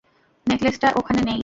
[0.47, 1.39] নেকলেসটা ওখানে নেই!